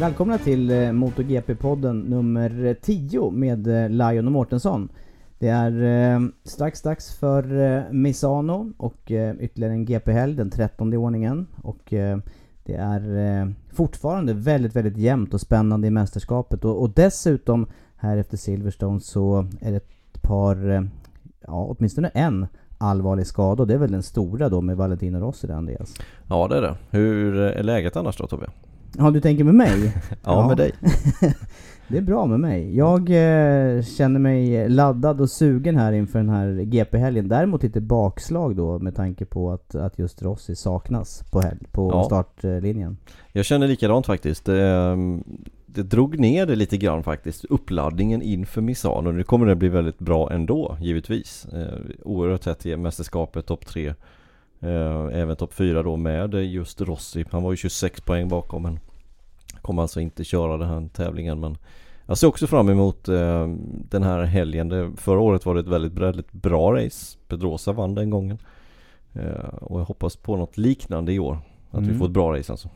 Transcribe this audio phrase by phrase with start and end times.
[0.00, 4.88] Välkomna till eh, MotoGP-podden nummer 10 med eh, Lion och Mårtensson.
[5.38, 11.46] Det är eh, strax dags för Misano och ytterligare en GP-helg, den 13 i ordningen.
[11.62, 11.78] Och
[12.64, 16.64] det är fortfarande väldigt, väldigt jämnt och spännande i mästerskapet.
[16.64, 20.88] Och, dessutom här efter Silverstone så är det ett par,
[21.46, 22.46] ja åtminstone en
[22.78, 25.94] allvarlig skada och det är väl den stora då med Valentino Rossi där Andreas.
[26.28, 26.76] Ja det är det.
[26.90, 28.46] Hur är läget annars då Tobbe?
[28.98, 29.96] Ja, du tänker med mig?
[30.24, 30.72] Ja, med dig.
[31.88, 32.76] det är bra med mig.
[32.76, 37.28] Jag eh, känner mig laddad och sugen här inför den här GP-helgen.
[37.28, 41.90] Däremot lite bakslag då med tanke på att, att just Rossi saknas på, helg, på
[41.92, 42.04] Ja.
[42.04, 42.96] startlinjen.
[43.32, 44.44] Jag känner likadant faktiskt.
[44.44, 44.96] Det,
[45.66, 49.10] det drog ner det lite grann faktiskt, uppladdningen inför Misano.
[49.12, 51.46] Nu kommer det bli väldigt bra ändå, givetvis.
[51.52, 53.94] Eh, oerhört tätt i mästerskapet, topp tre.
[54.60, 57.24] Eh, även topp fyra då med just Rossi.
[57.30, 58.80] Han var ju 26 poäng bakom men
[59.62, 61.40] kommer alltså inte köra den här tävlingen.
[61.40, 61.56] Men
[62.06, 63.46] jag ser också fram emot eh,
[63.90, 64.96] den här helgen.
[64.96, 67.18] Förra året var det ett väldigt, väldigt bra race.
[67.28, 68.38] Pedrosa vann den gången.
[69.12, 71.38] Eh, och jag hoppas på något liknande i år.
[71.70, 71.98] Att vi Mm.
[71.98, 72.68] får ett bra race alltså.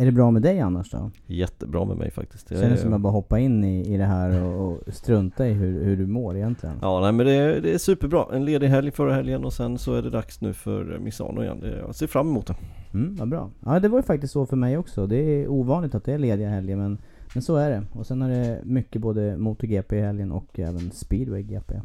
[0.00, 1.10] Är det bra med dig annars då?
[1.26, 2.50] Jättebra med mig faktiskt.
[2.50, 4.94] Jag Känns det är- som att bara hoppa in i, i det här och, och
[4.94, 6.76] strunta i hur, hur du mår egentligen?
[6.82, 8.26] Ja nej men det är, det är superbra.
[8.32, 11.60] En ledig helg förra helgen och sen så är det dags nu för Misano igen.
[11.60, 12.54] Det, jag ser fram emot det.
[12.94, 13.50] Mm, vad bra.
[13.64, 15.06] Ja, det var ju faktiskt så för mig också.
[15.06, 16.98] Det är ovanligt att det är lediga helger men,
[17.34, 17.82] men så är det.
[17.92, 21.80] Och sen är det mycket både MotoGP i helgen och även Speedway GP.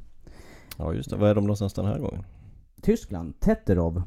[0.78, 1.16] Ja just det.
[1.16, 2.24] Vad är de någonstans den här gången?
[2.82, 4.02] Tyskland, Tetterov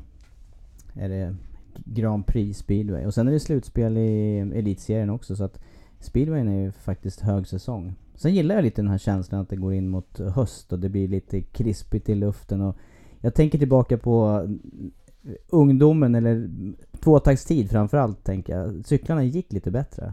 [0.95, 1.37] är det
[1.85, 3.07] Grand Prix speedway.
[3.07, 5.61] Och sen är det slutspel i elitserien också så att
[6.01, 7.95] speedwayen är ju faktiskt högsäsong.
[8.15, 10.89] Sen gillar jag lite den här känslan att det går in mot höst och det
[10.89, 12.77] blir lite krispigt i luften och
[13.21, 14.47] jag tänker tillbaka på
[15.49, 16.51] ungdomen eller
[17.01, 18.87] tvåtaktstid framförallt tänker jag.
[18.87, 20.13] Cyklarna gick lite bättre.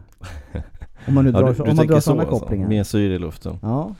[1.08, 2.38] Om man nu drar, du, om man drar så sådana alltså.
[2.38, 2.68] kopplingar.
[2.68, 3.58] Mer syre i luften.
[3.62, 3.94] Ja.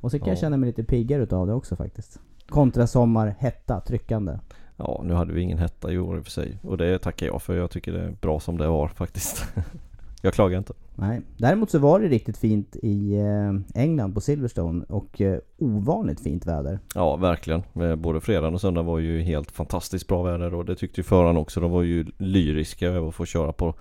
[0.00, 0.40] Och så kan jag Ja.
[0.40, 2.20] känna mig lite piggare utav det också faktiskt.
[2.48, 4.38] Kontra sommar, hetta, tryckande.
[4.78, 6.58] Ja nu hade vi ingen hetta i år i och för sig.
[6.62, 7.56] Och det tackar jag för.
[7.56, 9.44] Jag tycker det är bra som det var faktiskt.
[10.22, 10.72] jag klagar inte.
[10.94, 11.20] Nej.
[11.36, 16.46] Däremot så var det riktigt fint i eh, England på Silverstone och eh, ovanligt fint
[16.46, 16.78] väder.
[16.94, 17.62] Ja verkligen.
[17.74, 21.04] Eh, Både fredagen och söndagen var ju helt fantastiskt bra väder och det tyckte ju
[21.04, 21.60] förarna också.
[21.60, 23.74] De var ju lyriska över att få köra på,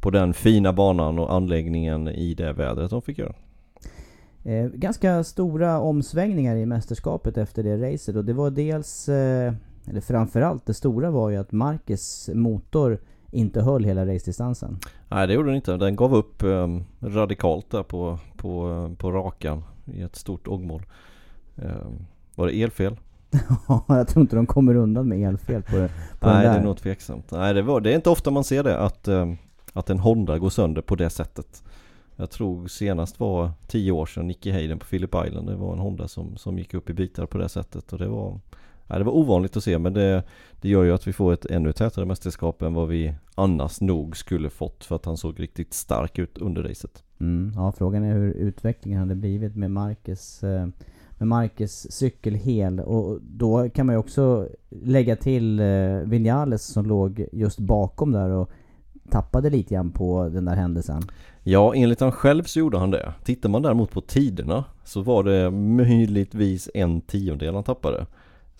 [0.00, 3.34] på den fina banan och anläggningen i det vädret de fick göra.
[4.44, 9.52] Eh, ganska stora omsvängningar i mästerskapet efter det racet och det var dels, eh,
[9.86, 12.98] eller framförallt det stora var ju att Marquez motor
[13.30, 14.78] inte höll hela racedistansen.
[15.08, 15.76] Nej det gjorde den inte.
[15.76, 16.66] Den gav upp eh,
[17.00, 20.82] radikalt där på, på, på rakan i ett stort ångmål.
[21.56, 21.86] Eh,
[22.34, 22.96] var det elfel?
[23.68, 25.88] Ja, jag tror inte de kommer undan med elfel på, på Nej
[26.20, 26.58] den det där.
[26.58, 27.30] är nog tveksamt.
[27.30, 29.32] Nej det, var, det är inte ofta man ser det att, eh,
[29.72, 31.62] att en Honda går sönder på det sättet.
[32.16, 35.48] Jag tror senast var 10 år sedan Nicky Hayden på Phillip Island.
[35.48, 38.08] Det var en Honda som, som gick upp i bitar på det sättet och det
[38.08, 38.40] var
[38.90, 40.22] ja, det var ovanligt att se men det,
[40.60, 44.16] det gör ju att vi får ett ännu tätare mästerskap än vad vi annars nog
[44.16, 47.04] skulle fått för att han såg riktigt stark ut under racet.
[47.20, 50.66] Mm, ja, frågan är hur utvecklingen hade blivit med Marcus, eh,
[51.18, 52.80] med Marcus cykel hel.
[52.80, 55.66] Och då kan man ju också lägga till eh,
[56.04, 58.50] Vinales som låg just bakom där och
[59.10, 61.02] tappade lite grann på den där händelsen.
[61.42, 63.12] Ja, enligt han själv så gjorde han det.
[63.24, 68.06] Tittar man däremot på tiderna så var det möjligtvis en tiondel han tappade.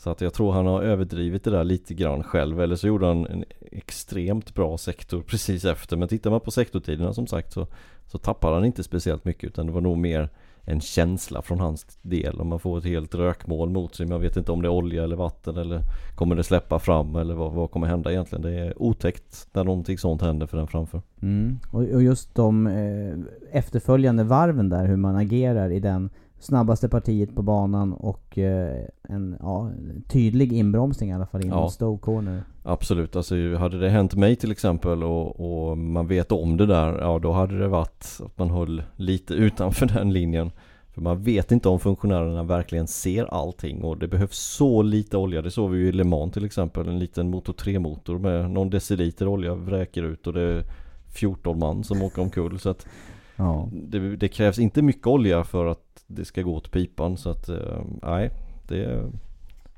[0.01, 3.07] Så att jag tror han har överdrivit det där lite grann själv eller så gjorde
[3.07, 5.97] han en extremt bra sektor precis efter.
[5.97, 7.67] Men tittar man på sektortiderna som sagt så,
[8.07, 10.29] så tappar han inte speciellt mycket utan det var nog mer
[10.65, 12.41] en känsla från hans del.
[12.41, 14.07] Om man får ett helt rökmål mot sig.
[14.07, 15.83] Man vet inte om det är olja eller vatten eller
[16.15, 18.43] kommer det släppa fram eller vad, vad kommer hända egentligen.
[18.43, 21.03] Det är otäckt när någonting sånt händer för den framför.
[21.23, 21.59] Mm.
[21.71, 23.19] Och, och, just de eh,
[23.53, 29.37] efterföljande varven där, hur man agerar i den snabbaste partiet på banan och eh, en
[29.41, 29.71] ja,
[30.09, 31.69] tydlig inbromsning i alla fall inom ja.
[31.69, 32.43] Stoke Corner.
[32.63, 36.99] Absolut, alltså hade det hänt mig till exempel och, och, man vet om det där,
[36.99, 40.51] ja då hade det varit att man höll lite utanför den linjen.
[40.95, 45.43] För man vet inte om funktionärerna verkligen ser allting och det behövs så lite olja.
[45.43, 48.51] Det såg vi ju i Le Mans till exempel, en liten motor 3 motor med
[48.51, 50.65] någon deciliter olja vräker ut och det är
[51.15, 52.59] 14 man som åker omkull.
[52.59, 52.87] Så att
[53.37, 53.69] ja.
[53.73, 57.17] det, det krävs inte mycket olja för att det ska gå åt pipan.
[57.17, 58.31] Så att eh, nej
[58.69, 58.85] det,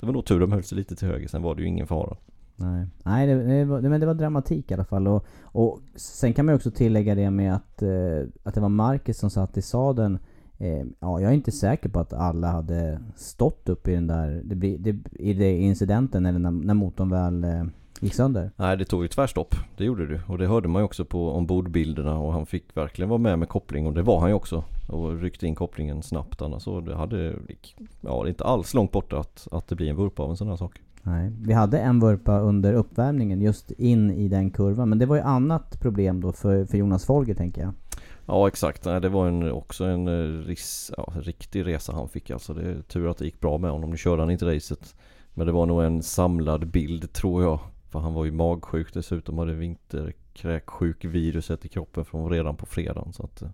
[0.00, 1.28] det var nog tur de höll sig lite till höger.
[1.28, 2.16] Sen var det ju ingen fara.
[2.56, 5.08] Nej, nej det, det, var, men det var dramatik i alla fall.
[5.08, 8.68] Och, och sen kan man ju också tillägga det med att, eh, att det var
[8.68, 10.18] Marcus som satt i sadeln.
[10.58, 14.42] Eh, Ja, jag är inte säker på att alla hade stått upp i den där,
[14.44, 17.64] det, det, i det incidenten eller när, när motorn väl eh,
[18.02, 18.50] gick sönder?
[18.56, 21.32] Nej det tog ju tvärstopp, det gjorde det och det hörde man ju också på
[21.32, 24.64] ombordbilderna och han fick verkligen vara med med koppling och det var han ju också
[24.88, 27.34] och ryckte in kopplingen snabbt annars så det hade,
[28.00, 30.36] ja det är inte alls långt borta att, att det blir en vurpa av en
[30.36, 30.80] sån här sak.
[31.02, 35.16] Nej, vi hade en vurpa under uppvärmningen just in i den kurvan men det var
[35.16, 37.72] ju annat problem då för, för Jonas Folger tänker jag.
[38.26, 42.30] Ja exakt, Nej, det var en, också en eh, ris, ja, riktig resa han fick
[42.30, 42.54] alltså.
[42.54, 43.90] Det är tur att det gick bra med honom.
[43.90, 44.94] Nu körde han inte racet.
[45.34, 47.58] Men det var nog en samlad bild tror jag
[47.92, 53.12] för han var ju magsjuk dessutom hade vinterkräksjuk-viruset i kroppen från redan på fredagen.
[53.12, 53.48] Så att, eh,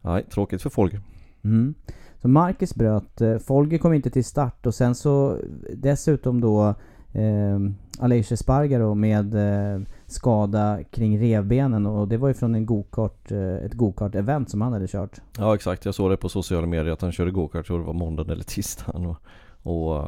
[0.00, 1.00] nej, tråkigt för Folger.
[1.44, 1.74] Mm.
[2.22, 5.38] Så Marcus bröt, eh, Folger kom inte till start och sen så
[5.76, 6.74] dessutom då
[7.12, 7.58] eh,
[7.98, 13.54] Aleix Espargaro med eh, skada kring revbenen och det var ju från en gokart, eh,
[13.54, 15.20] ett gokart-event som han hade kört.
[15.38, 17.92] Ja exakt, jag såg det på sociala medier att han körde gokart, tror det var
[17.92, 19.06] måndagen eller tisdagen.
[19.06, 19.16] Och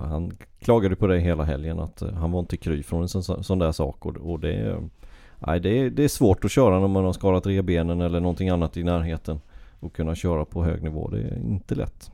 [0.02, 3.44] han klagade på det hela helgen att eh, han var inte kry från en sån,
[3.44, 4.80] sån där sak och, och det,
[5.38, 8.48] nej, det, är, det är svårt att köra när man har skadat revbenen eller någonting
[8.48, 9.40] annat i närheten
[9.80, 11.08] och kunna köra på hög nivå.
[11.08, 12.10] Det är inte lätt.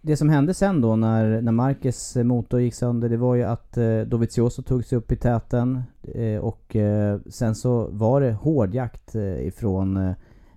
[0.00, 3.76] Det som hände sen då när, när Marcus motor gick sönder det var ju att
[3.76, 5.82] eh, Dovizioso tog sig upp i täten
[6.14, 10.12] eh, och eh, sen så var det hård jakt eh, ifrån, eh,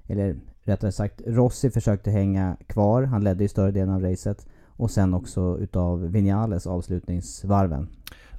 [0.07, 3.03] eller rättare sagt Rossi försökte hänga kvar.
[3.03, 4.47] Han ledde ju större delen av racet.
[4.81, 7.87] Och sen också utav Vinales avslutningsvarven.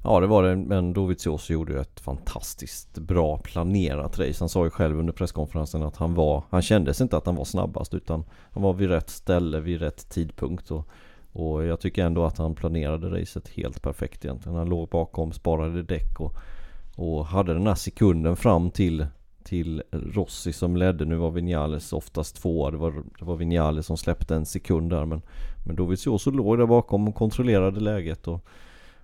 [0.03, 4.35] Ja det var det, men Dovizioso gjorde ju ett fantastiskt bra planerat race.
[4.39, 7.45] Han sa ju själv under presskonferensen att han var, han kändes inte att han var
[7.45, 10.71] snabbast utan han var vid rätt ställe vid rätt tidpunkt.
[10.71, 10.87] Och,
[11.31, 14.57] och jag tycker ändå att han planerade racet helt perfekt egentligen.
[14.57, 16.33] Han låg bakom, sparade däck och,
[16.95, 19.05] och hade den här sekunden fram till
[19.43, 21.05] till Rossi som ledde.
[21.05, 22.71] Nu var Vinales oftast tvåa.
[22.71, 25.05] Det var, det var Vinales som släppte en sekund där.
[25.05, 25.21] Men,
[25.65, 28.27] men Dovizioso låg där bakom och kontrollerade läget.
[28.27, 28.45] Och,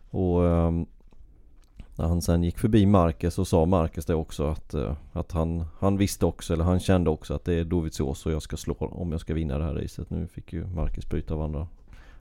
[0.09, 0.85] och um,
[1.99, 5.65] när han sen gick förbi Marquez så sa Marquez det också att, eh, att han,
[5.79, 9.11] han visste också, eller han kände också att det är Dovizioso jag ska slå om
[9.11, 10.09] jag ska vinna det här racet.
[10.09, 11.67] Nu fick ju Marquez bryta av andra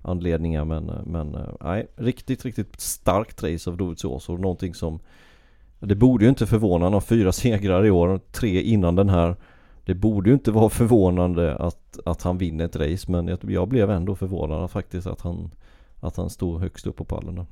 [0.02, 4.36] anledningar men, eh, men eh, nej, riktigt, riktigt starkt race av Dovizioso.
[4.36, 5.00] Någonting som
[5.80, 7.02] det borde ju inte förvåna, någon.
[7.02, 9.36] fyra segrar i år, tre innan den här.
[9.84, 13.68] Det borde ju inte vara förvånande att, att han vinner ett race men jag, jag
[13.68, 15.50] blev ändå förvånad faktiskt att han,
[16.00, 17.46] att han stod högst upp på pallen där.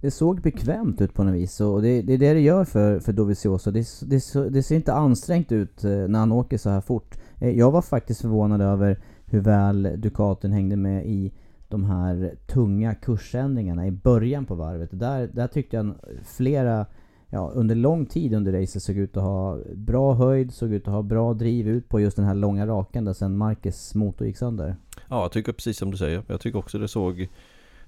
[0.00, 3.00] Det såg bekvämt ut på något vis och det, det är det det gör för,
[3.00, 3.70] för Dovizioso.
[3.70, 7.18] Det, det, det, ser inte ansträngt ut eh, när han åker så här fort.
[7.38, 11.32] Eh, jag var faktiskt förvånad över hur väl Ducaten hängde med i
[11.68, 14.90] de här tunga kursändringarna i början på varvet.
[14.92, 15.94] Där, där tyckte jag
[16.24, 16.86] flera
[17.32, 20.94] ja, under lång tid under racet såg ut att ha bra höjd, såg ut att
[20.94, 24.36] ha bra driv ut på just den här långa rakan där sen Marcus motor gick
[24.36, 24.76] sönder.
[25.08, 26.22] Ja, jag tycker precis som du säger.
[26.26, 27.28] Jag tycker också det såg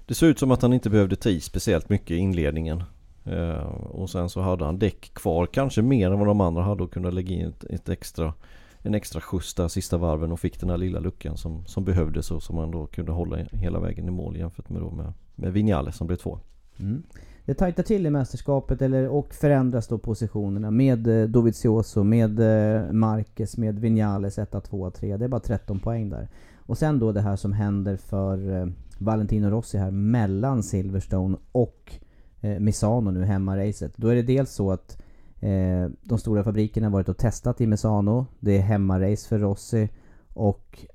[0.05, 2.83] Det såg ut som att han inte behövde ta i speciellt mycket i inledningen.
[3.27, 6.83] Uh, och sen så hade han däck kvar, kanske mer än vad de andra hade
[6.83, 8.33] och kunde lägga in ett, ett extra
[8.77, 12.31] en extra skjuts där sista varven och fick den här lilla luckan som, som behövdes
[12.31, 15.53] och som man då kunde hålla hela vägen i mål jämfört med, då med, med
[15.53, 16.39] Vinales som blev två.
[16.77, 17.03] Mm.
[17.45, 22.91] Det tajtar till i mästerskapet eller, och förändras då positionerna med eh, Dovizioso, med eh,
[22.91, 25.17] Marquez, med Vinales 1, 2, 3.
[25.17, 26.29] Det är bara 13 poäng där.
[26.57, 28.67] Och sen då det här som händer för eh,
[28.99, 31.93] Valentino Rossi här mellan Silverstone och
[32.41, 33.97] eh, Misano nu, hemmaracet.
[33.97, 35.01] Då är det dels så att
[35.39, 38.25] eh, de stora fabrikerna varit och testat i Misano.
[38.39, 39.89] Det är hemmarace för Rossi.
[40.33, 40.85] Och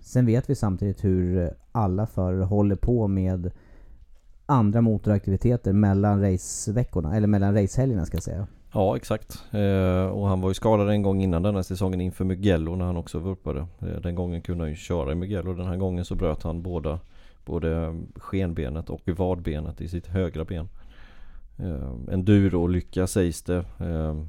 [0.00, 3.50] sen vet vi samtidigt hur eh, alla förare håller på med
[4.46, 8.46] andra motoraktiviteter mellan raceveckorna, eller mellan racehelgerna ska jag säga.
[8.72, 9.42] Ja exakt.
[9.50, 12.96] Eh, och han var ju skadad en gång innan denna säsongen inför Mugello när han
[12.96, 13.60] också vurpade.
[13.60, 15.54] Eh, den gången kunde han ju köra i Mugello.
[15.54, 17.00] Den här gången så bröt han båda
[17.44, 20.68] både skenbenet och vadbenet i sitt högra ben.
[21.56, 23.64] Eh, Enduro-olycka sägs det.
[23.78, 24.24] Eh,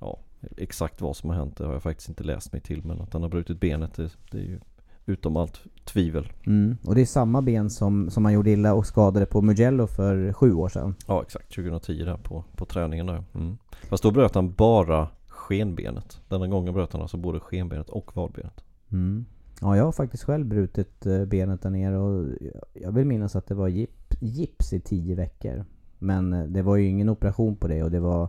[0.00, 0.18] ja,
[0.56, 3.12] exakt vad som har hänt det har jag faktiskt inte läst mig till men att
[3.12, 4.60] han har brutit benet det, det är ju
[5.06, 6.32] utom allt tvivel.
[6.46, 6.76] Mm.
[6.86, 10.32] Och det är samma ben som, som han gjorde illa och skadade på Mugello för
[10.32, 10.94] sju år sedan.
[11.06, 13.24] Ja exakt, 2010 där på, på träningen där.
[13.34, 13.58] Mm.
[13.88, 16.20] Fast då bröt han bara skenbenet.
[16.28, 18.64] Denna gången bröt han alltså både skenbenet och vadbenet.
[18.92, 19.24] Mm.
[19.60, 22.26] Ja, jag har faktiskt själv brutit eh, benet där nere och
[22.72, 25.64] jag vill minnas att det var gips, gips i tio veckor.
[25.98, 28.28] Men eh, det var ju ingen operation på det och det var,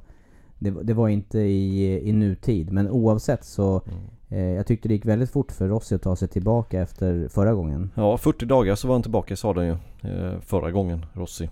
[0.59, 2.71] det, det var inte i, i nutid.
[2.71, 3.99] Men oavsett så mm.
[4.29, 7.53] Eh, jag tyckte det gick väldigt fort för Rossi att ta sig tillbaka efter förra
[7.53, 7.91] gången.
[7.95, 10.09] Ja, 40 dagar så var han tillbaka i sadeln ju.
[10.09, 11.49] Eh, förra gången, Rossi.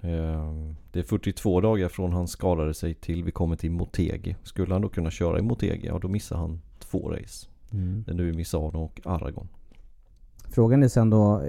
[0.00, 0.52] Eh,
[0.92, 4.36] det är 42 dagar från han skadade sig till vi kommer till Motegi.
[4.42, 7.48] Skulle han då kunna köra i Motegi, ja då missar han två race.
[7.72, 8.04] Mm.
[8.06, 9.48] Det är nu i Misano och Aragon.
[10.50, 11.42] Frågan är sen då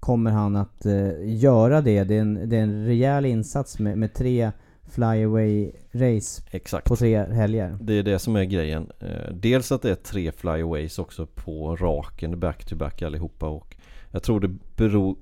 [0.00, 0.86] Kommer han att
[1.22, 2.04] göra det?
[2.04, 4.52] Det är, en, det är en rejäl insats med, med tre
[4.88, 6.86] flyaway race Exakt.
[6.86, 7.78] på tre helger.
[7.80, 8.90] Det är det som är grejen.
[9.02, 13.76] Uh, dels att det är tre flyaways också på raken back-to-back allihopa och
[14.10, 15.16] jag tror det beror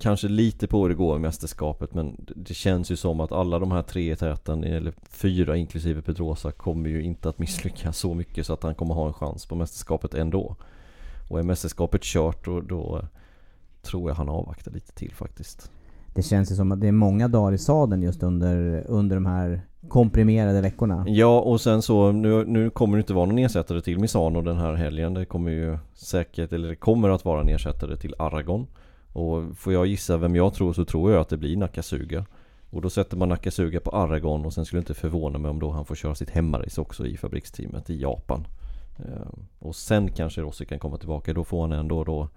[0.00, 3.58] kanske lite på hur det går i mästerskapet men det känns ju som att alla
[3.58, 8.14] de här tre i täten, eller fyra inklusive Pedrosa, kommer ju inte att misslyckas så
[8.14, 10.56] mycket så att han kommer ha en chans på mästerskapet ändå.
[11.30, 13.08] Och är mästerskapet kört då, då
[13.82, 15.70] tror jag han avvaktar lite till faktiskt.
[16.14, 19.26] Det känns ju som att det är många dagar i sadeln just under, under de
[19.26, 21.04] här komprimerade veckorna.
[21.08, 24.58] Ja och sen så nu, nu kommer det inte vara någon ersättare till Misano den
[24.58, 25.14] här helgen.
[25.14, 28.66] Det kommer ju säkert, eller det kommer att vara en ersättare till Aragon.
[29.12, 32.26] Och får jag gissa vem jag tror så tror jag att det blir Nakasuga.
[32.70, 35.58] Och då sätter man Nakasuga på Aragon och sen skulle det inte förvåna mig om
[35.58, 38.46] då han får köra sitt hemmarace också i fabriksteamet i Japan.
[38.98, 41.32] Ehm, och sen kanske Rossi kan komma tillbaka.
[41.32, 42.28] Då får han ändå då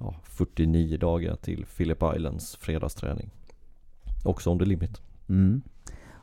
[0.00, 3.30] ja, 49 dagar till Phillip Islands fredagsträning.
[4.24, 5.00] Också on the limit.
[5.28, 5.62] Mm.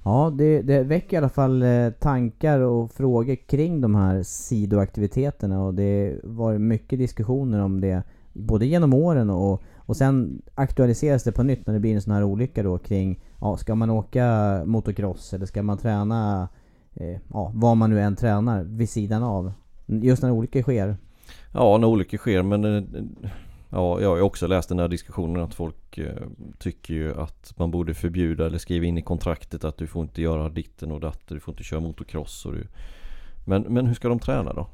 [0.03, 5.63] Ja, det, det väcker i alla fall eh, tankar och frågor kring de här sidoaktiviteterna
[5.63, 8.03] och det var mycket diskussioner om det
[8.33, 12.13] både genom åren och, och sen aktualiseras det på nytt när det blir en sån
[12.13, 16.49] här olycka då kring, ja, ska man åka motocross eller ska man träna,
[16.93, 19.51] eh, ja, vad man nu än tränar vid sidan av?
[19.85, 20.97] Just när olyckor sker.
[21.53, 22.83] Ja, när olyckor sker men eh,
[23.69, 26.27] Ja, jag har också läst den här diskussionen att folk eh,
[26.59, 30.21] tycker ju att man borde förbjuda eller skriva in i kontraktet att du får inte
[30.21, 32.67] göra ditten och datten, du får inte köra motocross och du...
[33.45, 34.67] Men, men hur ska de träna då?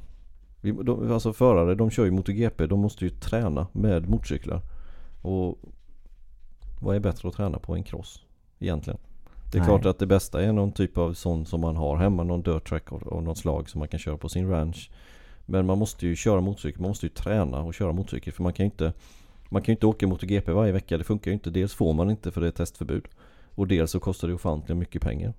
[0.61, 4.61] Vi, de, alltså förare, de kör ju MotoGP, de måste ju träna med motorcyklar.
[5.21, 5.57] Och
[6.81, 8.21] vad är bättre att träna på än cross
[8.59, 8.99] egentligen?
[9.51, 9.67] Det är Nej.
[9.67, 12.69] klart att det bästa är någon typ av sån som man har hemma, någon dirt
[12.69, 14.91] track av, av något slag som man kan köra på sin ranch.
[15.45, 18.53] Men man måste ju köra motorcykel, man måste ju träna och köra motorcykel för man
[18.53, 18.93] kan ju inte
[19.49, 21.49] Man kan ju inte åka MotoGP varje vecka, det funkar ju inte.
[21.49, 23.07] Dels får man inte för det är testförbud
[23.55, 25.33] Och dels så kostar det ofantligt mycket pengar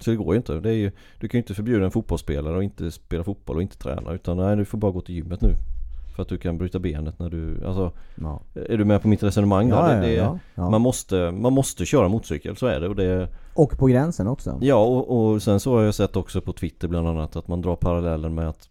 [0.00, 0.60] Så det går ju inte.
[0.60, 3.62] Det är ju, du kan ju inte förbjuda en fotbollsspelare att inte spela fotboll och
[3.62, 5.56] inte träna utan nej du får bara gå till gymmet nu
[6.16, 8.40] för att du kan bryta benet när du, alltså ja.
[8.54, 10.00] Är du med på mitt resonemang ja, där?
[10.00, 13.78] Det, ja, ja, Man, måste, man måste köra motorcykel, så är det och det Och
[13.78, 17.08] på gränsen också Ja och, och sen så har jag sett också på Twitter bland
[17.08, 18.68] annat att man drar parallellen med att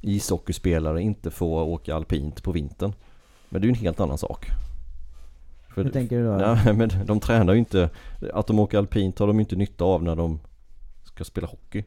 [0.00, 2.92] ishockeyspelare inte får åka alpint på vintern.
[3.48, 4.46] Men det är ju en helt annan sak.
[5.74, 6.32] För, Hur tänker du då?
[6.32, 7.90] Nej men de tränar ju inte
[8.32, 10.40] Att de åker alpint har de inte nytta av när de
[11.04, 11.84] ska spela hockey.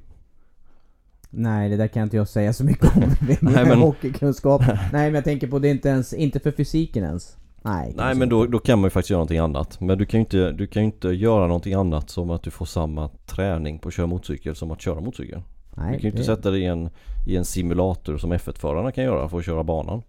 [1.30, 3.04] Nej det där kan inte jag säga så mycket om.
[3.42, 3.80] Nej, men...
[3.80, 4.62] hockeykunskap.
[4.68, 7.38] Nej men jag tänker på det inte ens, inte för fysiken ens.
[7.62, 9.80] Nej, Nej men då, då kan man ju faktiskt göra någonting annat.
[9.80, 12.66] Men du kan ju inte, du kan inte göra någonting annat som att du får
[12.66, 15.42] samma träning på att köra motorcykel som att köra motorcykel.
[15.76, 16.24] Nej, du kan ju inte det...
[16.24, 16.90] sätta dig i en,
[17.28, 20.02] i en simulator som F1-förarna kan göra för att köra banan.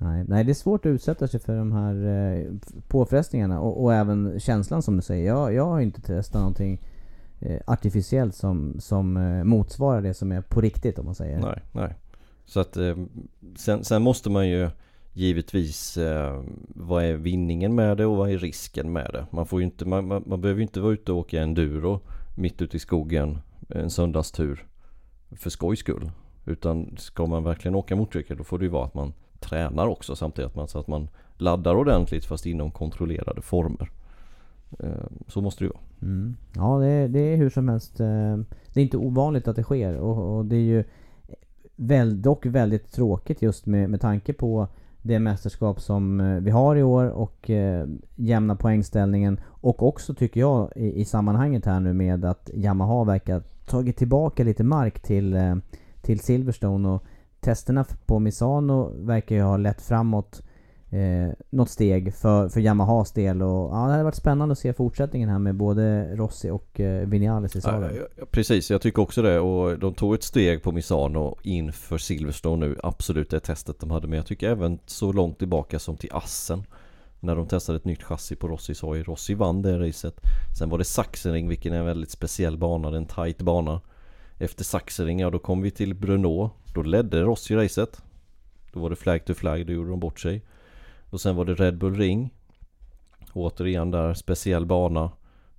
[0.00, 2.44] Nej, nej, det är svårt att utsätta sig för de här eh,
[2.88, 5.26] påfrestningarna och, och, även känslan som du säger.
[5.26, 6.80] Jag, jag har inte testat någonting
[7.40, 11.40] eh, artificiellt som, som eh, motsvarar det som är på riktigt om man säger.
[11.40, 11.94] Nej, nej.
[12.44, 12.96] Så att eh,
[13.56, 14.70] sen, sen måste man ju
[15.12, 19.26] givetvis eh, vad är vinningen med det och vad är risken med det?
[19.30, 22.00] Man får ju inte, man, man, man behöver ju inte vara ute och åka enduro
[22.34, 24.66] mitt ute i skogen en söndagstur
[25.36, 26.10] för skojs skull.
[26.44, 30.16] Utan ska man verkligen åka motorcykel då får det ju vara att man tränar också
[30.16, 33.90] samtidigt man, så att man laddar ordentligt fast inom kontrollerade former.
[34.78, 35.82] Ehm, så måste det ju vara.
[36.02, 36.36] Mm.
[36.56, 38.00] Ja, det är, det är hur som helst.
[38.00, 40.84] Ehm, det är inte ovanligt att det sker och, och det är ju
[41.76, 44.68] väl, dock väldigt tråkigt just med, med tanke på
[45.02, 47.86] det mästerskap som eh, vi har i år och eh,
[48.16, 49.40] jämna poängställningen.
[49.44, 54.44] Och också tycker jag i, i sammanhanget här nu med att Yamaha verkar tagit tillbaka
[54.44, 55.54] lite mark till, eh,
[56.02, 57.04] till Silverstone och
[57.40, 60.42] testerna på Misano verkar ju ha lett framåt
[60.90, 64.72] eh, något steg för, för Yamahas del och ja, det hade varit spännande att se
[64.72, 67.96] fortsättningen här med både Rossi och eh, Vinales i Ja, sadeln.
[68.16, 72.66] ja, precis, jag tycker också det och de tog ett steg på Misano inför Silverstone
[72.66, 72.76] nu.
[72.82, 76.62] Absolut det testet de hade men jag tycker även så långt tillbaka som till Assen.
[77.24, 79.02] När de testade ett nytt chassi på Rossis hoj.
[79.02, 80.20] Rossi vann det racet.
[80.58, 83.80] Sen var det Sachsenring vilken är en väldigt speciell bana, det är en tight bana.
[84.38, 86.50] Efter Sachsenring, ja då kom vi till Brno.
[86.74, 88.02] Då ledde Rossi racet.
[88.72, 90.42] Då var det flag to flag, då gjorde de bort sig.
[91.10, 92.30] Och sen var det Red Bull Ring.
[93.32, 95.10] Återigen där, speciell bana.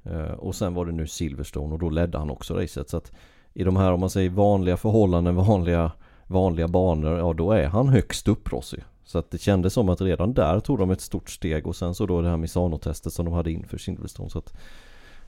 [0.04, 2.90] Eh, och sen var det nu Silverstone och då ledde han också racet.
[2.90, 3.12] Så att
[3.54, 5.92] i de här, om man säger vanliga förhållanden, vanliga,
[6.28, 8.84] vanliga banor, ja då är han högst upp Rossi.
[9.06, 11.96] Så att det kändes som att redan där tog de ett stort steg och sen
[11.96, 14.30] så då det här Misano-testet som de hade inför Silverstone.
[14.30, 14.54] Så att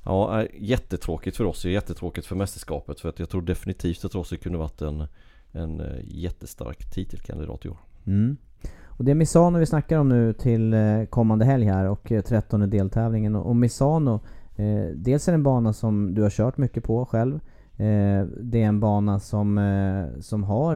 [0.06, 4.58] Ja, jättetråkigt för Rossi, jättetråkigt för mästerskapet för att jag tror definitivt att Rossi kunde
[4.58, 5.04] varit en,
[5.52, 7.78] en eh, jättestark titelkandidat i år.
[8.08, 8.38] Mm.
[8.86, 12.22] Och det är Misano vi snackar om nu till eh, kommande helg här och eh,
[12.22, 13.36] trettonde 13 deltävlingen.
[13.36, 14.20] Och Misano,
[14.56, 17.36] eh, dels är det en bana som du har kört mycket på själv.
[17.78, 20.76] Eh, det är en bana som, eh, som har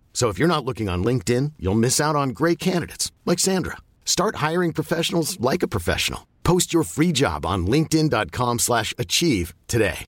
[0.13, 3.77] So if you're not looking on LinkedIn, you'll miss out on great candidates like Sandra.
[4.05, 6.27] Start hiring professionals like a professional.
[6.43, 10.05] Post your free job on linkedin.com/achieve today.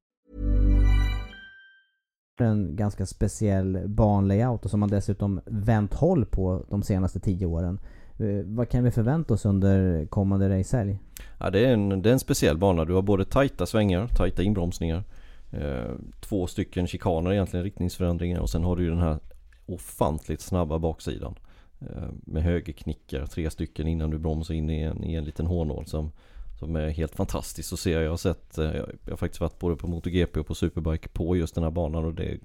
[2.43, 7.79] en ganska speciell banlayout och som man dessutom vänt håll på de senaste tio åren.
[8.19, 10.99] Eh, vad kan vi förvänta oss under kommande racehelg?
[11.39, 12.85] Ja, det, är en, det är en speciell bana.
[12.85, 15.03] Du har både tajta svängar, tajta inbromsningar.
[15.51, 19.19] Eh, två stycken chikaner egentligen, riktningsförändringar och sen har du ju den här
[19.65, 21.35] ofantligt snabba baksidan.
[21.79, 25.85] Eh, med högerknickar, tre stycken innan du bromsar in i en, i en liten hårnål
[25.85, 26.11] som,
[26.59, 27.91] som är helt fantastiskt att se.
[27.91, 31.09] Jag har sett, eh, jag, jag har faktiskt varit både på MotoGP och på Superbike
[31.09, 32.39] på just den här banan och det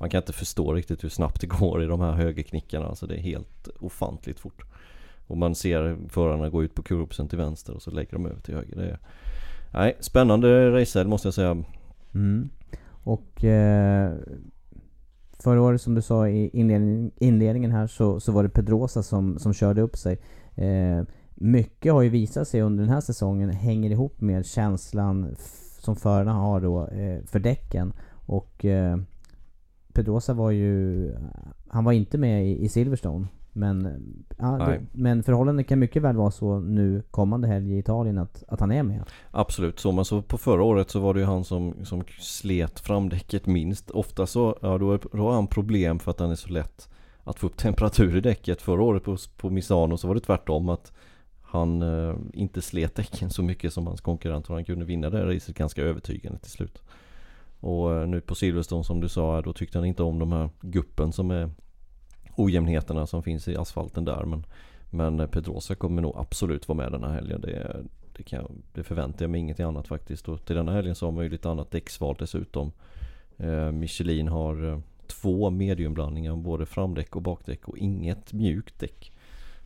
[0.00, 2.86] man kan inte förstå riktigt hur snabbt det går i de här högerknickarna.
[2.86, 4.62] Alltså det är helt ofantligt fort.
[5.26, 8.40] Och man ser förarna gå ut på kurvsen till vänster och så lägger de över
[8.40, 8.76] till höger.
[8.76, 8.98] Det är,
[9.72, 11.64] nej, spännande racehelg måste jag säga.
[12.14, 12.50] Mm.
[13.04, 14.12] Och eh,
[15.42, 19.38] förra året som du sa i inledning, inledningen här så, så var det Pedrosa som,
[19.38, 20.18] som körde upp sig.
[20.54, 21.02] Eh,
[21.34, 25.96] mycket har ju visat sig under den här säsongen hänger ihop med känslan f- som
[25.96, 27.92] förarna har då eh, för däcken.
[28.26, 28.98] Och eh,
[29.92, 31.12] Pedrosa var ju,
[31.68, 33.26] han var inte med i, i Silverstone.
[33.52, 34.00] Men,
[34.38, 38.60] ja, men förhållandet kan mycket väl vara så nu kommande helg i Italien att, att
[38.60, 39.04] han är med.
[39.30, 42.80] Absolut, så men så på förra året så var det ju han som, som slet
[42.80, 43.90] framdäcket minst.
[43.90, 46.88] Ofta så, ja då, är, då har han problem för att han är så lätt
[47.24, 48.62] att få upp temperatur i däcket.
[48.62, 50.92] Förra året på, på Misano så var det tvärtom att
[51.42, 55.34] han eh, inte slet däcken så mycket som hans konkurrent och han kunde vinna det
[55.34, 56.82] racet ganska övertygande till slut.
[57.60, 60.50] Och eh, nu på Silverstone som du sa, då tyckte han inte om de här
[60.60, 61.50] guppen som är
[62.38, 64.24] ojämnheterna som finns i asfalten där.
[64.24, 64.46] Men,
[64.90, 67.40] men Pedrosa kommer nog absolut vara med den här helgen.
[67.40, 67.84] Det,
[68.16, 70.28] det, kan, det förväntar jag mig inget annat faktiskt.
[70.28, 72.72] Och till denna helgen så har man ju lite annat däcksval dessutom.
[73.36, 79.12] Eh, Michelin har eh, två mediumblandningar, både framdäck och bakdäck och inget mjukt däck.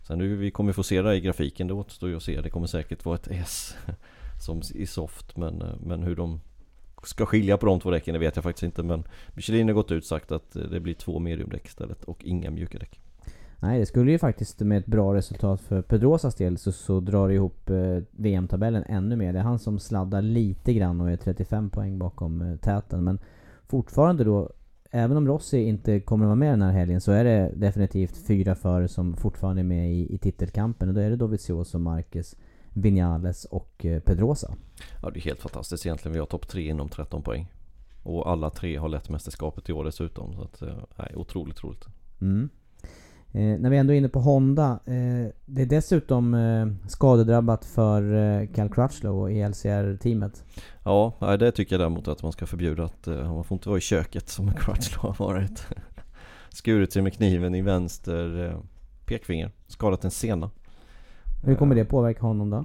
[0.02, 2.40] Sen nu vi kommer få se det i grafiken, det återstår ju att se.
[2.40, 3.76] Det kommer säkert vara ett S
[4.40, 6.40] som i soft men, eh, men hur de
[7.02, 9.92] ska skilja på de två däcken det vet jag faktiskt inte men Michelin har gått
[9.92, 13.00] ut och sagt att det blir två mediumdäck istället och inga mjuka däck.
[13.62, 17.28] Nej, det skulle ju faktiskt med ett bra resultat för Pedrosas del så, så drar
[17.28, 19.32] det ihop eh, VM-tabellen ännu mer.
[19.32, 23.04] Det är han som sladdar lite grann och är 35 poäng bakom eh, täten.
[23.04, 23.18] Men
[23.66, 24.50] fortfarande då,
[24.90, 28.16] även om Rossi inte kommer att vara med den här helgen så är det definitivt
[28.26, 30.88] fyra före som fortfarande är med i, i titelkampen.
[30.88, 32.36] Och då är det Dovizioso, Marquez,
[32.72, 34.54] Vinales och eh, Pedrosa.
[35.02, 36.12] Ja det är helt fantastiskt egentligen.
[36.12, 37.52] Vi har topp tre inom 13 poäng.
[38.02, 40.34] Och alla tre har lett mästerskapet i år dessutom.
[40.34, 41.84] Så att, eh, nej, otroligt roligt.
[42.20, 42.48] Mm.
[43.32, 44.70] Eh, när vi ändå är inne på Honda.
[44.70, 50.44] Eh, det är dessutom eh, skadedrabbat för eh, Cal Crutchlow i LCR-teamet.
[50.84, 52.84] Ja, nej, det tycker jag däremot att man ska förbjuda.
[52.84, 55.66] Att, eh, man får inte vara i köket som Crutchlow har varit.
[56.50, 58.56] Skurit sig med kniven i vänster
[59.06, 59.50] pekfinger.
[59.66, 60.50] Skadat en sena.
[61.44, 62.64] Hur kommer det påverka honom då?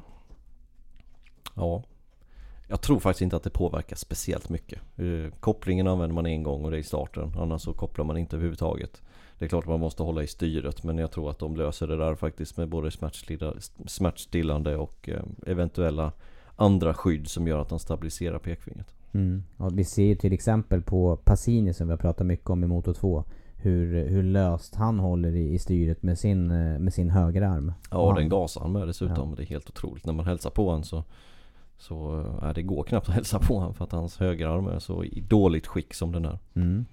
[1.55, 1.83] Ja,
[2.67, 4.79] jag tror faktiskt inte att det påverkar speciellt mycket.
[4.95, 7.31] Eh, kopplingen använder man en gång och det är i starten.
[7.37, 9.01] Annars så kopplar man inte överhuvudtaget.
[9.39, 11.87] Det är klart att man måste hålla i styret men jag tror att de löser
[11.87, 12.91] det där faktiskt med både
[13.85, 16.11] smärtstillande och eh, eventuella
[16.55, 18.95] andra skydd som gör att de stabiliserar pekfingret.
[19.11, 19.43] Mm.
[19.57, 22.67] Ja, vi ser ju till exempel på Passini som vi har pratat mycket om i
[22.67, 23.23] Moto 2
[23.57, 27.73] hur, hur löst han håller i, i styret med sin, eh, med sin högerarm.
[27.91, 29.29] Ja, och den gasar han med dessutom.
[29.29, 29.35] Ja.
[29.35, 30.05] Det är helt otroligt.
[30.05, 31.03] När man hälsar på honom så
[31.77, 35.03] så äh, det går knappt att hälsa på honom för att hans högerarm är så
[35.03, 36.39] i dåligt skick som den är.
[36.55, 36.85] Mm.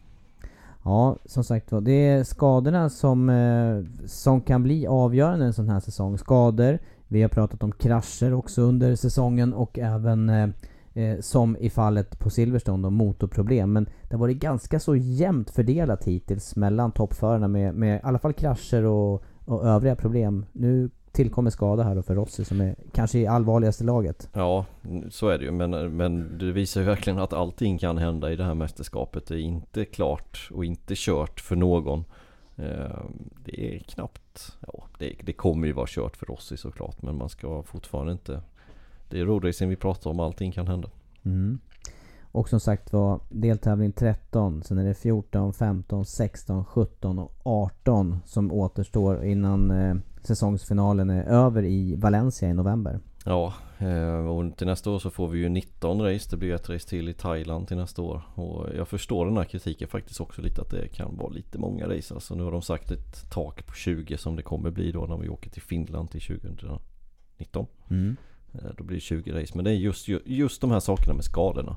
[0.85, 1.81] Ja, som sagt var.
[1.81, 6.19] Det är skadorna som, eh, som kan bli avgörande en sån här säsong.
[6.19, 10.53] Skador, vi har pratat om krascher också under säsongen och även
[10.95, 13.73] eh, som i fallet på Silverstone då, motorproblem.
[13.73, 18.19] Men det har varit ganska så jämnt fördelat hittills mellan toppförarna med, med i alla
[18.19, 20.47] fall krascher och, och övriga problem.
[20.53, 24.29] Nu tillkommer skada här då för Rossi som är kanske i allvarligaste laget.
[24.33, 24.67] Ja,
[25.11, 25.51] så är det ju.
[25.51, 29.27] Men, men det visar ju verkligen att allting kan hända i det här mästerskapet.
[29.27, 32.05] Det är inte klart och inte kört för någon.
[32.57, 33.01] Eh,
[33.45, 37.03] det är knappt, ja det, det kommer ju vara kört för Rossi såklart.
[37.03, 38.43] Men man ska fortfarande inte...
[39.09, 40.91] Det är roadracing vi pratar om, allting kan hända.
[41.25, 41.59] Mm.
[42.35, 48.19] Och som sagt var, deltävling 13, sen är det 14, 15, 16, 17 och 18
[48.25, 53.01] som återstår innan eh, säsongsfinalen är över i Valencia i november.
[53.25, 56.31] Ja, eh, och till nästa år så får vi ju 19 race.
[56.31, 58.23] Det blir ett race till i Thailand till nästa år.
[58.35, 61.89] Och jag förstår den här kritiken faktiskt också lite att det kan vara lite många
[61.89, 62.15] race.
[62.15, 65.17] Alltså nu har de sagt ett tak på 20 som det kommer bli då när
[65.17, 67.67] vi åker till Finland till 2019.
[67.91, 68.17] Mm.
[68.55, 69.53] Eh, då blir det 20 race.
[69.55, 71.77] Men det är just, just de här sakerna med skadorna.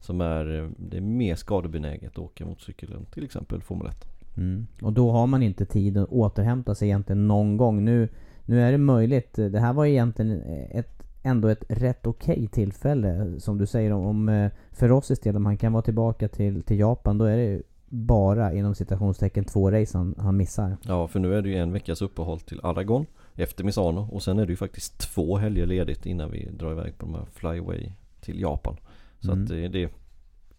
[0.00, 4.04] Som är, eh, det är mer skadebenäget att åka motorcykel än till exempel Formel 1.
[4.36, 4.66] Mm.
[4.82, 7.84] Och då har man inte tid att återhämta sig egentligen någon gång.
[7.84, 8.08] Nu,
[8.44, 9.34] nu är det möjligt.
[9.34, 13.40] Det här var egentligen ett, ändå ett rätt okej okay tillfälle.
[13.40, 16.78] Som du säger om, eh, för Rossis del, om han kan vara tillbaka till, till
[16.78, 20.76] Japan då är det bara inom citationstecken två race han, han missar.
[20.82, 24.38] Ja, för nu är det ju en veckas uppehåll till Aragon efter Misano och sen
[24.38, 27.92] är det ju faktiskt två helger ledigt innan vi drar iväg på de här flyway
[28.20, 28.76] till Japan.
[29.18, 29.42] Så mm.
[29.42, 29.90] att det, det är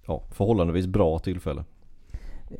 [0.08, 1.64] ja, förhållandevis bra tillfälle.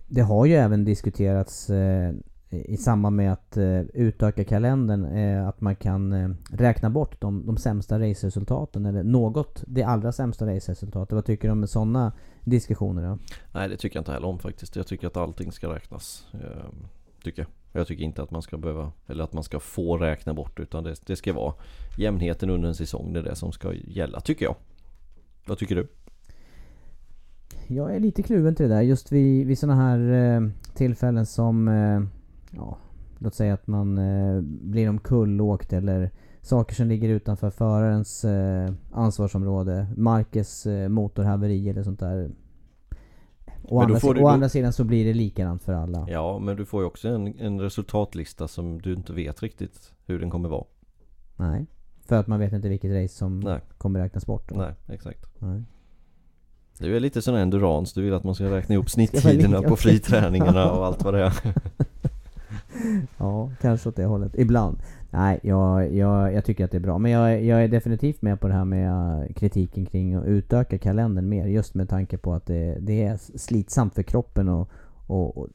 [0.08, 2.14] Det har ju även diskuterats eh,
[2.50, 7.46] i samband med att eh, utöka kalendern eh, att man kan eh, räkna bort de,
[7.46, 11.16] de sämsta raceresultaten eller något, det allra sämsta raceresultatet.
[11.16, 13.18] Vad tycker du om sådana diskussioner då?
[13.52, 14.76] Nej det tycker jag inte heller om faktiskt.
[14.76, 16.28] Jag tycker att allting ska räknas.
[16.34, 16.40] Eh,
[17.24, 17.50] tycker jag.
[17.76, 20.84] Jag tycker inte att man ska behöva, eller att man ska få räkna bort utan
[20.84, 21.54] det, det ska vara
[21.98, 23.14] jämnheten under en säsong.
[23.14, 24.56] Det är det som ska gälla tycker jag.
[25.46, 25.88] Vad tycker du?
[27.68, 28.82] jag är lite kluven till det där.
[28.82, 32.02] Just vid, vid sådana här eh, tillfällen som, eh,
[32.52, 32.78] ja,
[33.20, 36.12] låt säga att man eh, blir omkullåkt eller
[36.42, 39.88] saker som ligger utanför förarens eh, ansvarsområde.
[39.98, 42.30] Markes eh, motorhaveri eller sånt där.
[43.68, 46.06] Å, andra, sidan, å andra sidan så blir det likadant för alla.
[46.10, 50.20] Ja, men du får ju också en, en resultatlista som du inte vet riktigt hur
[50.20, 50.66] den kommer vara.
[51.36, 51.66] Nej,
[52.06, 53.60] för att man vet inte vilket race som Nej.
[53.78, 54.50] kommer räknas bort.
[54.50, 54.56] Då.
[54.56, 55.26] Nej, exakt.
[55.40, 55.64] Nej.
[56.78, 60.72] Du är lite sån endurance, du vill att man ska räkna ihop snitttiderna på friträningarna
[60.72, 61.34] och allt vad det är
[63.18, 64.32] ja, kanske åt det hållet.
[64.36, 64.78] Ibland.
[65.18, 66.98] Nej, jag, jag, jag tycker att det är bra.
[66.98, 70.78] Men jag, jag är definitivt med på det här med uh, kritiken kring att utöka
[70.78, 71.46] kalendern mer.
[71.46, 74.70] Just med tanke på att det, det är slitsamt för kroppen och,
[75.08, 75.48] och, och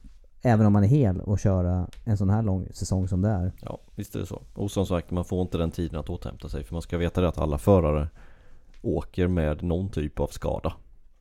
[0.43, 3.51] Även om man är hel och köra en sån här lång säsong som det är.
[3.61, 4.41] Ja, visst är det så.
[4.53, 6.63] Och som sagt, man får inte den tiden att återhämta sig.
[6.63, 8.07] För man ska veta det att alla förare
[8.81, 10.73] åker med någon typ av skada.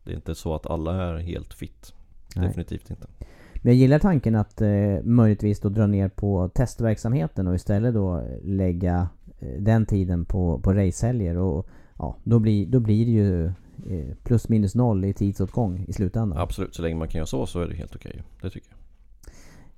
[0.05, 1.95] Det är inte så att alla är helt fit.
[2.37, 2.49] Nej.
[2.49, 3.07] Definitivt inte.
[3.63, 8.23] Men jag gillar tanken att eh, möjligtvis då dra ner på testverksamheten och istället då
[8.43, 11.37] lägga eh, den tiden på, på racehelger.
[11.37, 11.67] Och
[11.99, 16.39] ja, då blir, då blir det ju eh, plus minus noll i tidsåtgång i slutändan.
[16.39, 18.11] Absolut, så länge man kan göra så så är det helt okej.
[18.11, 18.23] Okay.
[18.43, 18.80] Det tycker jag.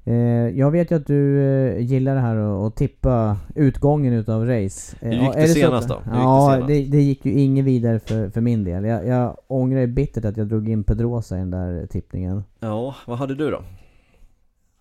[0.05, 0.15] Eh,
[0.59, 4.97] jag vet ju att du eh, gillar det här att tippa utgången utav race.
[5.01, 6.03] Hur gick det, senast då?
[6.07, 8.85] Ja, det, det, gick ju inget vidare för, för min del.
[8.85, 12.45] Jag, jag ångrar bittert att jag drog in Pedrosa i den där tippningen.
[12.61, 13.63] Ja, vad hade du då?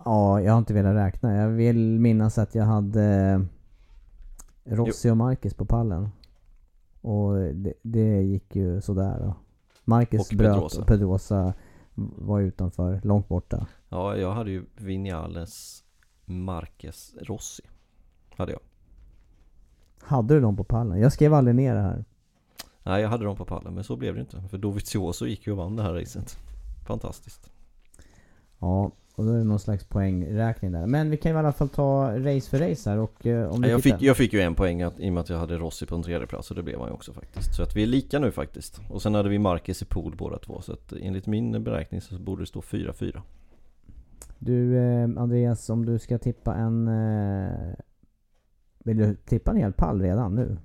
[0.06, 1.36] Ja, jag har inte velat räkna.
[1.36, 3.42] Jag vill minnas att jag hade
[4.64, 6.10] Rossi och Marcus på pallen.
[7.02, 9.36] Och det, det gick ju sådär då.
[9.86, 10.82] Marcus och bröt Pedrosa.
[10.82, 11.54] och Pedrosa
[12.18, 13.68] var utanför, långt borta.
[13.90, 15.84] Ja, jag hade ju Vinales
[16.26, 17.64] Marquez Rossi.
[18.36, 18.62] Hade jag.
[20.02, 21.00] Hade du dem på pallen?
[21.00, 22.06] Jag skrev aldrig ner det här.
[22.84, 24.42] Nej, jag hade dem på pallen, men så blev det inte.
[24.50, 26.38] För Dovizioso gick ju och vann det här racet.
[26.88, 27.52] Fantastiskt.
[28.60, 30.86] Ja, och då är det någon slags poängräkning där.
[30.86, 33.62] Men vi kan ju i alla fall ta race för race här och eh, om
[33.62, 35.58] du jag, fick, jag fick ju en poäng att, i och med att jag hade
[35.58, 37.56] Rossi på en tredje plats och det blev han ju också faktiskt.
[37.56, 38.82] Så att vi är lika nu faktiskt.
[38.90, 40.62] Och sen hade vi Marquez i pool båda två.
[40.62, 43.22] Så att enligt min beräkning så borde det stå 4-4.
[44.40, 46.88] Du eh, Andreas, om du ska tippa en...
[46.88, 47.74] Eh,
[48.84, 50.58] vill du tippa en hel pall redan nu?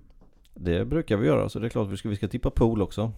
[0.55, 3.13] Det brukar vi göra, så det är klart vi ska, vi ska tippa pool också.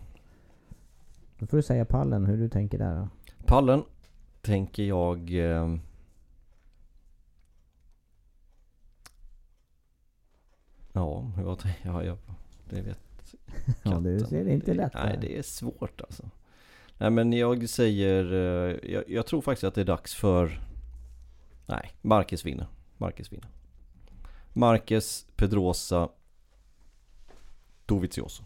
[1.39, 3.09] Då får du säga pallen, hur du tänker där då.
[3.47, 3.83] Pallen
[4.49, 5.31] tänker jag...
[5.31, 5.77] Eh,
[10.93, 12.19] ja, jag, ja, jag,
[12.65, 13.35] det vet
[13.83, 16.31] Ja, du ser det inte lätt Nej, det är svårt alltså.
[16.99, 20.61] Nej men jag säger, eh, jag, jag, tror faktiskt att det är dags för...
[21.67, 22.67] Nej, Marcus vinner.
[22.97, 23.49] Marcus vinner.
[24.53, 26.09] Marcus, Pedrosa,
[27.87, 28.43] Dovizioso.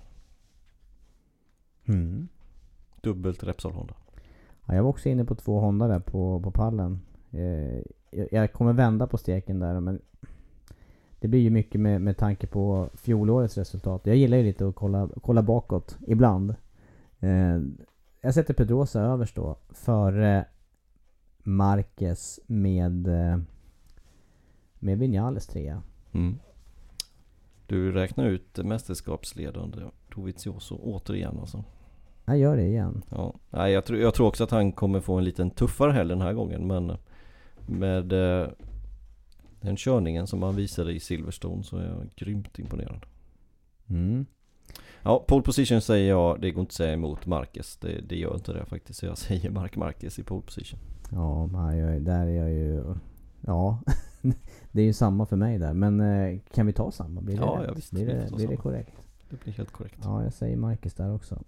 [1.85, 2.29] Mm.
[3.01, 3.95] Dubbelt Repsol Honda.
[4.67, 7.01] Ja, jag var också inne på två Honda där på, på pallen.
[7.31, 7.83] Eh,
[8.31, 10.01] jag, kommer vända på steken där men
[11.21, 14.07] det blir ju mycket med, med tanke på fjolårets resultat.
[14.07, 16.55] Jag gillar ju lite att kolla, kolla bakåt ibland.
[17.21, 17.61] Eh,
[18.21, 19.59] jag sätter Pedrosa överst då.
[19.71, 20.45] Före
[21.39, 23.39] Marquez med, eh,
[24.75, 25.83] med Vinales trea.
[26.13, 26.39] Mm.
[27.67, 29.83] Du räknar ut mästerskapsledande
[30.15, 31.65] Dovizioso återigen alltså.
[32.25, 33.03] Jag gör det igen.
[33.09, 33.35] Ja.
[33.51, 36.21] Nej, jag, tror, jag tror också att han kommer få en liten tuffare helg den
[36.21, 36.93] här gången men
[37.67, 38.49] med eh,
[39.61, 43.07] den körningen som han visade i Silverstone så är jag grymt imponerad.
[43.89, 44.27] Mm.
[45.03, 47.77] Ja, pole position säger jag, det går inte att säga emot Marquez.
[47.77, 48.99] Det, det gör inte det faktiskt.
[48.99, 50.79] Så jag säger Mark Marquez i pole position.
[51.11, 51.49] Ja,
[52.01, 52.95] där är jag ju...
[53.41, 53.79] Ja,
[54.73, 55.73] det är ju samma för mig där.
[55.73, 57.21] Men eh, kan vi ta samma?
[57.21, 58.93] Blir det, ja, ja, visst, blir det, blir det korrekt?
[59.31, 59.99] Det blir helt korrekt.
[60.03, 61.43] Ja, jag säger Marcus där också.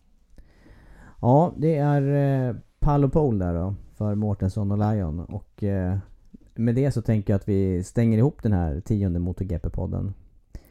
[1.24, 2.02] Ja, det är
[2.48, 3.74] eh, pall och pole där då.
[3.94, 5.20] För Mårtensson och Lion.
[5.20, 5.98] Och eh,
[6.54, 10.12] med det så tänker jag att vi stänger ihop den här tionde MotoGP-podden.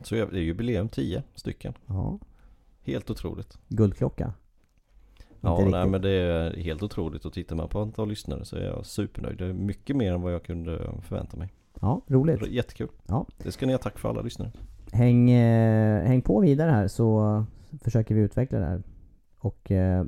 [0.02, 1.74] Så det är jubileum 10 stycken.
[1.86, 2.20] Ja,
[2.82, 3.58] Helt otroligt.
[3.68, 4.34] Guldklocka.
[5.42, 8.66] Ja, nej, men det är helt otroligt och tittar man på antal lyssnare så är
[8.66, 9.38] jag supernöjd.
[9.38, 11.54] Det är mycket mer än vad jag kunde förvänta mig.
[11.82, 12.48] Ja, roligt.
[12.48, 12.90] Jättekul.
[13.08, 13.26] Ja.
[13.38, 14.52] Det ska ni ha tack för alla lyssnare.
[14.92, 17.46] Häng, eh, häng på vidare här så
[17.84, 18.84] försöker vi utveckla det här.
[19.38, 20.06] Och eh,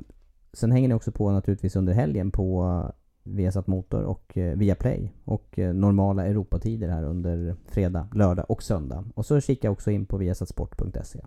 [0.56, 2.94] sen hänger ni också på naturligtvis under helgen på eh,
[3.32, 9.04] Viasat Motor och eh, Viaplay och eh, normala Europatider här under fredag, lördag och söndag.
[9.14, 11.20] Och så kika också in på viasatsport.se.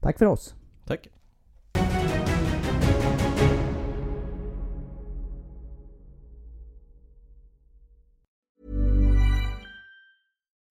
[0.00, 0.54] Tack för oss.
[0.86, 1.08] Tack.